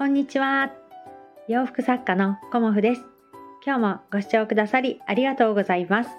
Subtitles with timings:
[0.00, 0.72] こんにちは。
[1.46, 3.02] 洋服作家のコモフです。
[3.62, 6.10] 今日もご視聴くださりありがとうございます。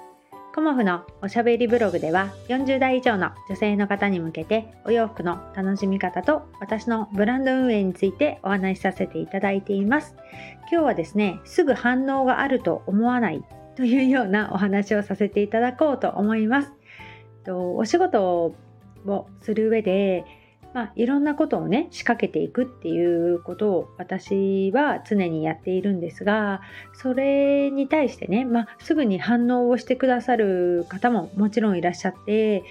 [0.53, 10.13] コモフのおしゃべりブログでは40代以上の女性の方に向けてお洋服の楽しみ方と私のブランド運営についてお話しさせていただいています。
[10.71, 13.43] 今日はですね、すぐ反応があると思わない
[13.75, 16.71] というようなお話をさせていただこうと思います。
[17.47, 18.53] お仕事
[19.07, 20.23] をする上で
[20.73, 26.61] まあ、いろんなことをね仕掛けていくっていうことを私は常にやっているんですが
[26.93, 32.63] それに対してね、まあ、すぐに反応をしてくださる方ももちろんいらっしゃって、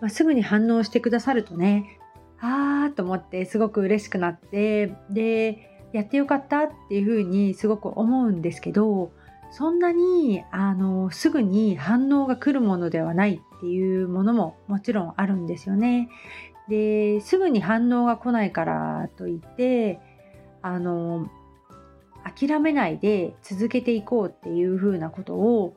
[0.00, 2.00] まあ、すぐに反応してくださるとね
[2.40, 9.12] あーと思ってすごく嬉しくなってでやってよかったっていうふうにすごく思うんですけど
[9.52, 16.08] そんなにあのすぐに反応が来るものではないっていうものももちろんあるんですよね。
[16.68, 20.00] ですぐに反応が来ないからといって
[20.62, 21.28] あの
[22.24, 25.76] 諦めないで続けていこうっていうふうなことを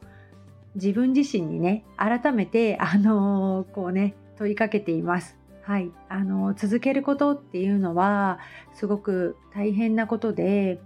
[0.76, 5.38] 自分自身にね改めてあのこうね問いかけています。
[5.64, 8.40] はい、あの続けることっていうのは
[8.74, 10.80] すごく大変なことで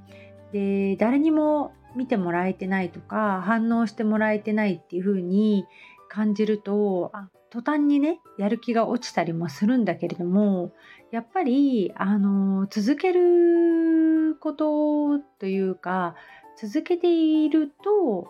[0.53, 5.65] で誰にも見てもらえてないとか反応してもらえてないっていうふうに
[6.11, 7.13] 感じると
[7.49, 10.73] 途端にねやる気が落ちたりもするんだけれども
[11.09, 16.15] やっぱりあの続けることというか
[16.61, 17.13] 続けて
[17.45, 18.27] いると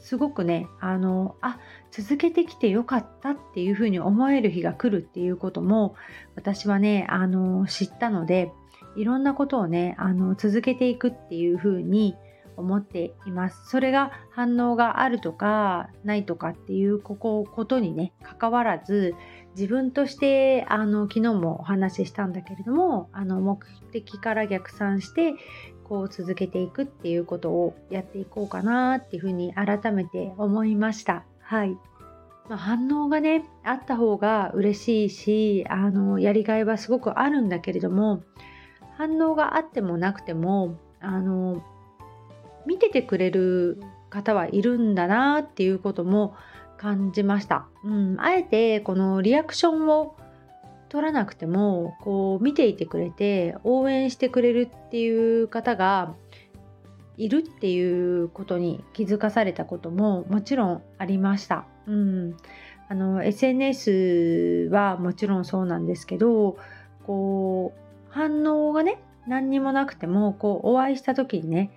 [0.00, 1.58] すごくねあのあ
[1.90, 5.96] 続けてきてよかったっていうふうに思える日が来るっていうことも
[6.36, 8.52] 私はねあの知ったので
[8.94, 12.14] いろんなことをねあの続けていくっていうふうに
[12.62, 13.68] 思っています。
[13.68, 19.14] それが反応があるとかないとかっていうここことにね関わらず
[19.54, 23.60] 自分としてあの昨日もお話ししたんだけれどもあの目
[23.92, 25.34] 的から逆算して
[25.84, 31.24] こう続けていくっていうことをやっていこうかなっていうふうに改めて思いました。
[31.40, 31.76] はい。
[32.48, 38.24] まあ、反応がねあった方が嬉しいしあのやりがいはすごくあるんだけれども
[38.96, 41.62] 反応があってもなくてもあの
[42.66, 43.80] 見ててくれる
[44.10, 46.34] 方はいるんだなっていうことも
[46.76, 47.66] 感じました。
[47.84, 50.16] うん、あえてこのリアクションを
[50.88, 56.14] 取らなくてもこう見ていてくれて応援してくれるっていう方が
[57.16, 61.64] いるっていうことに気づかされたことももちろんありました。
[61.86, 62.36] うん、
[62.88, 66.58] あの SNS はもちろんそうなんですけど
[67.06, 71.70] こう反応がね何にもなくてもこうお会いした時にね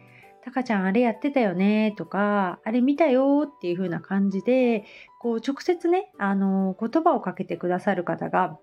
[0.46, 4.86] タカちゃんあれやってたよねとか、あれ見たよっていう風な感じで、
[5.20, 8.60] こう直接ね、あの、言葉をかけてくださる方が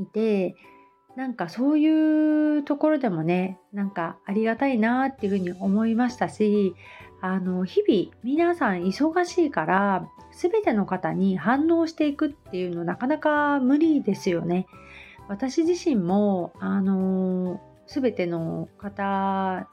[0.00, 0.54] いて、
[1.16, 6.76] なんかそういうところでもね、なんかありがたいなっていう風に思いましたし、
[7.20, 14.68] あの、日々皆さん忙しいから、全ての方に反応していくっていうのなかなか無理ですよね。
[15.26, 19.68] 私自身も、あの、全ての方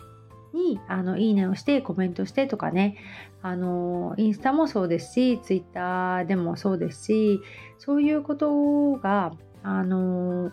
[0.53, 2.97] にあのいいねをしてコメントしてとかね
[3.41, 7.41] あのインスタもそうですしツイッターでもそうですし
[7.79, 9.33] そういうことが
[9.63, 10.51] あの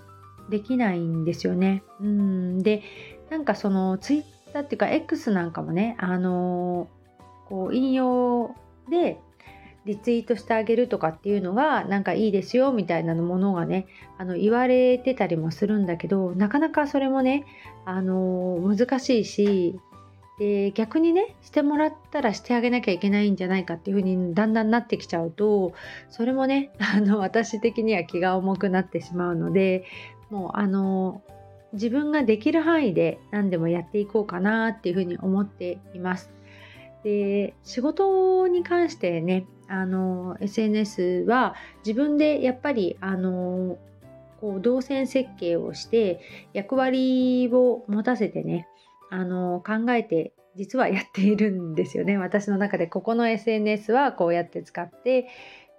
[0.49, 1.85] できないんですよね。
[2.01, 2.83] うんで
[3.31, 6.89] なんかそのツイッターっていうか X なんかもねあの
[7.49, 8.55] こう引用
[8.91, 9.21] で
[9.87, 13.87] リツイートしてあげるとかっていうのがなんかいいですよみたいなものがね
[14.19, 17.45] あの言われてたりもするんだけどなかなかそれもね
[17.85, 19.81] あの難しいし
[20.41, 25.75] で逆にねしてもらったらしてあげなきゃいけないんじゃないかっていう風にだんだんなってきちゃうと
[26.09, 29.85] それもね あの私的には気が重くなってしまうので
[30.31, 31.21] もうあの
[31.75, 36.33] 自分ができる範囲で何でもやっていこうかなっていう風に思っています。
[37.05, 41.55] で仕事に関してねあの SNS は
[41.85, 43.77] 自分でやっぱりあの
[44.41, 46.21] こう動線設計をして
[46.55, 48.67] 役割を持たせてね
[49.11, 52.17] あの考えて実はやっているんですよね。
[52.17, 55.29] 私の中でここの SNS はこうやって使って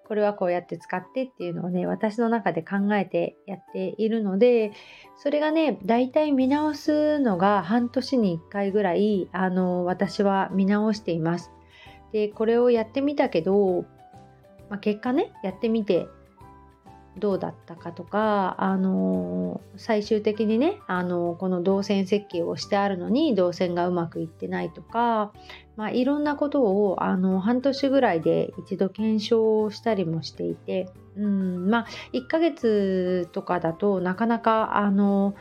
[0.07, 4.74] これはこうやって使ってっていうのをね私の中で考えてやっているので
[5.18, 11.51] それがね大体見直すのが半年に1回ぐらいあの私は見直しています。
[12.12, 13.86] でこれをやってみたけど、
[14.69, 16.07] まあ、結果ねやってみて
[17.18, 25.34] どうだったかとか、あの最終的にね、あのこの動線設計をしてあるのに動線がうまくいってないとか、
[25.75, 35.36] まあ、いろんなことをあの半年ぐらいで一度検証したりもしていて、うんまあ、1ヶ月とかだとなかなかあの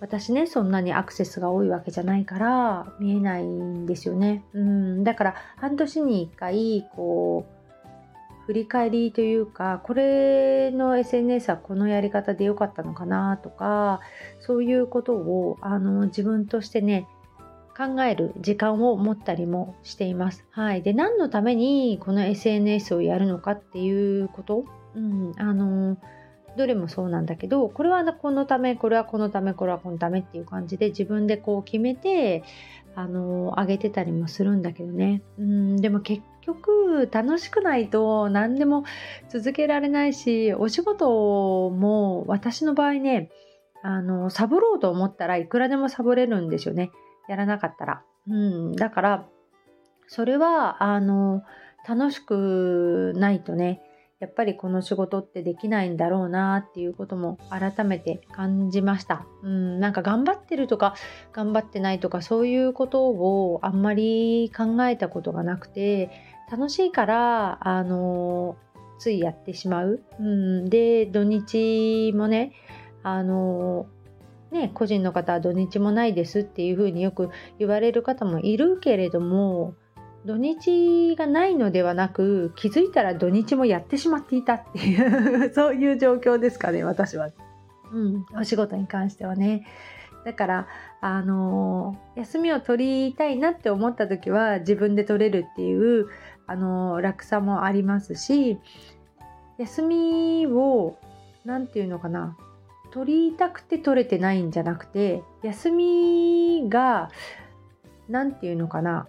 [0.00, 4.44] 私ねそんなにアクセスが多いわけじゃないから見えないんですよね。
[4.52, 7.61] うんだから半年に1回こう
[8.46, 14.00] 振り返りというかこれの SNS はこのやり方で良かったのかなとか
[14.40, 17.06] そういうことをあの自分としてね
[17.76, 20.44] 考える時間を持ったりもしています。
[20.50, 24.64] はい、で何のためにこの SNS をやるのかっていうこと、
[24.94, 25.96] うん、あの
[26.56, 32.42] どれもそうなんだけどこれはこのためこれはこのためこれはこのためっていう感じで自分でこう決めて
[32.94, 38.84] あの上げてたりもするんだけどね、うん、でも結局楽しくないと何でも
[39.30, 41.08] 続けられないしお仕事
[41.70, 43.30] も私の場合ね
[43.82, 46.90] あのサボろうと思ったらいくらでもサボれるんですよね
[47.28, 48.02] やらなかったら。
[48.28, 49.26] うん、だから
[50.06, 51.42] それはあの
[51.88, 53.80] 楽しくないとね
[54.20, 59.26] やっぱりこの仕事ってできないんだろうなっていうことも改めて感じました。
[59.42, 60.94] うん、なんか頑張ってるとか
[61.32, 66.10] 頑張ってないとかそういうことをあんまり考えたことがなくて
[66.50, 68.56] 楽しいからあの
[68.98, 70.02] ついやってしまう。
[70.20, 72.52] うん、で土日もね
[73.02, 73.86] あの
[74.52, 79.74] ね、個人の方は土日もないですっていうふうによく言われる方もいるけれども
[80.26, 87.30] 土日がないのではなく気づいたら土日もやってしまっていたっていう そういう状況ですかね私は、
[87.92, 89.66] うん、お仕事に関してはね。
[90.24, 90.68] だから
[91.00, 96.06] あの休みを取りたいなって思った時は自分で取れるっていう
[96.46, 98.58] あの楽さもありますし
[99.58, 100.98] 休みを
[101.44, 102.36] 何て言うのかな
[102.92, 107.10] 取りたくて取れてないんじゃなくて休みが
[108.08, 109.08] 何て言うのかな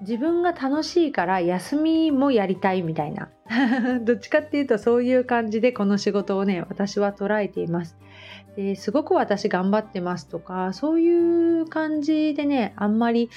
[0.00, 3.30] 自分が楽しいから休みもやりたいみたいな。
[4.04, 7.96] どっちかっていうとそういう感じでこの仕事をね私は捉えています。
[8.56, 13.30] ですごく私頑張ってますとかそういう感じでねあんまり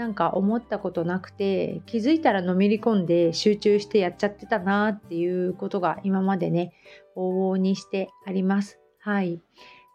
[0.00, 6.72] なんか思ったことなくて気づいたらのめり込んで集中してやっちゃってたなっていうことが今までね
[7.18, 8.78] 往々にしてあります。
[9.00, 9.42] はい。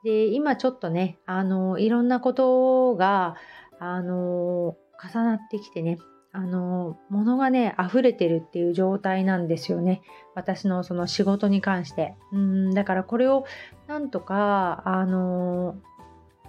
[0.04, 3.36] で今ちょっとねあのいろんなことが
[3.80, 5.98] あの重なってきてね
[6.32, 10.04] あの物がね溢れてるっていう状態なんですよね。
[10.36, 12.14] 私のその仕事に関して。
[12.32, 13.46] うんだからこれを
[13.88, 15.74] なんとかあの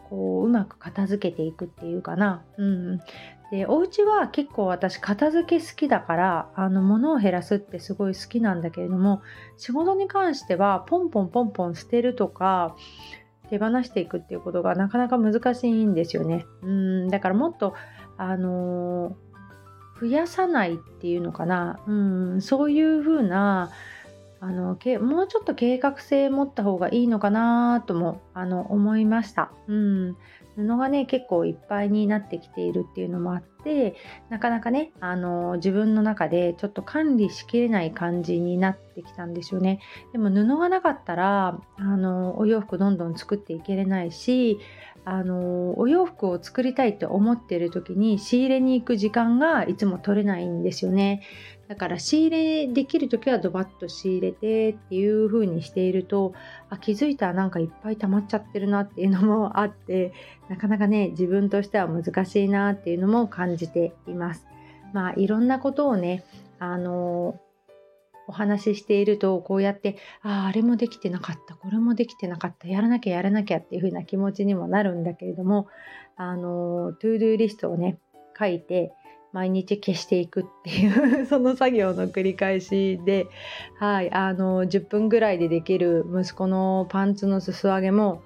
[0.08, 2.42] こううまく片付けていくっていうかな。
[2.58, 3.00] うん
[3.50, 9.22] でお家は結構私片付け好きだからあの物を減らすってすごい好きなんだけれども
[9.56, 12.74] 仕事に関してはポンポンポンポン捨てるとか
[13.48, 16.44] 手放していくっていうことがなかなか難しいんですよね。
[16.62, 17.08] うん。
[17.08, 17.74] だからもっと
[18.16, 19.16] あの
[20.00, 23.70] 増やさないっていうのかな、うん、そういうふうな
[24.40, 29.50] あのもうちょっと計画性持った方がいいのかなともあの思いました。
[29.66, 30.16] うん、
[30.56, 33.94] 布がね結構いっぱいになってきているっていうのもあって
[34.30, 39.80] なかなかねあの自分の中でちょっと管理しきれない感じになってきたんですよね
[40.12, 44.58] でも布がなかったらあのお洋服どんどん作っていけれないし
[45.08, 51.22] あのお洋服を作りたいって思ってる時に仕入れに行く時間がいつも取れないんですよね
[51.68, 56.34] だから仕入れできる時はドバッと仕入れてっていう風にしていると
[56.70, 60.12] あ気づいたらなんかいっぱい溜まっちゃってるなっていうのもあって
[60.50, 64.44] なかなかね自分としては難しいなっていうのも感じています。
[64.92, 66.24] まあいろんなことをね
[66.58, 67.38] あの
[68.28, 75.68] お話ししているとこうやってあああれもできてなかったこれもできてなかったやらなきゃやらなきゃっていう風な気持ちにもなるんだけれども
[76.16, 77.98] あの to do list をね
[78.38, 78.92] 書いて
[79.32, 83.26] 毎日消していくっていう その作業の繰り返しで、
[83.78, 88.22] はい、あの10分ぐらいでできる息子のパンツの裾上げも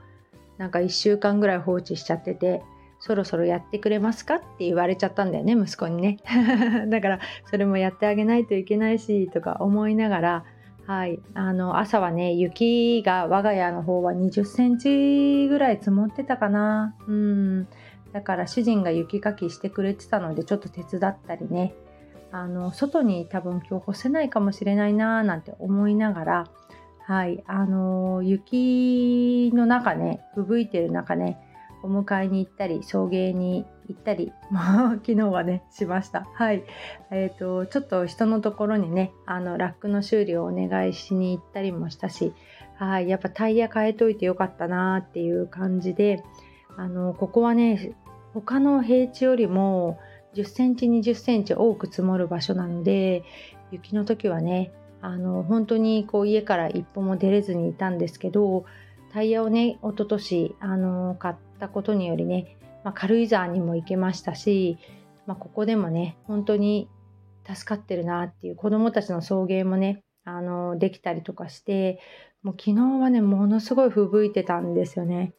[0.57, 2.63] なんか1週間ぐらい放置しちゃってて
[3.01, 4.37] そろそろやってくれますか？
[4.37, 6.19] って言われちゃったんだよね息子にね。
[6.89, 10.45] だからそれもやってあげないといけないしとか思いながら
[10.91, 16.97] はい、あの朝はね雪が我が家の方は20センチぐらい積もってたかな。
[17.07, 17.69] うん。
[18.13, 21.75] だから主人が雪かきしてくれてたのでちょっと手伝ったりね。
[22.33, 26.45] あの外に多分今日干せないかもしれないなーなんて思いながら
[27.07, 27.45] はい。
[27.47, 31.39] あの雪の中ね吹雪いてる中ね
[31.83, 36.27] お迎えに行ったり送迎に行ったり 昨日はねしました。
[36.35, 36.65] はい。
[37.11, 42.33] えーと、ちょっと人のところにねあのラックの修理をお願いしに行ったりもしたし
[42.77, 43.09] はい。
[43.09, 46.23] やっぱタイヤ変えといてよかったなーっていう感じで
[46.77, 47.93] あのここはね
[48.33, 49.99] 他の平地よりも
[50.35, 53.25] 10センチ20センチ多く積もる場所なので
[53.73, 54.73] 雪の時はね
[55.03, 58.65] あの本当にこう家から一歩も出れずにいたんですけど
[59.13, 64.79] タイヤをね、一昨年あの買ってたことによりね、まあ、軽井沢にも行けましたし、
[65.27, 66.89] まあ、ここでもね、本当に
[67.47, 72.01] 助かってるなっていう子供たちの送迎もね、あのできたりとかして、
[72.43, 75.35] もう昨日はね、ものすごい吹雪いてたんですよね。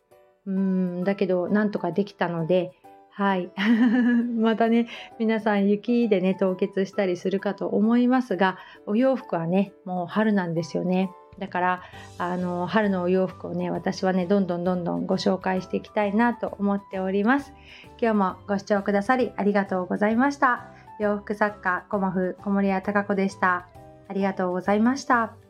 [0.45, 2.71] うんだけどなんとかできたので
[3.11, 3.51] はい
[4.39, 4.87] またね
[5.19, 11.11] 皆さん雪でね凍結したりするかと思いますがお洋服はねもう春なんですよね
[11.41, 11.81] だから
[12.19, 17.51] あの春のお洋服をね私はねどんどんどんどんご紹介していきたいなと思っております。
[18.00, 20.67] 今日もご視聴くださりありがとうございました。
[21.00, 23.67] 洋服作家コモフ小森屋隆子でした。
[24.07, 25.40] ありがとうございました。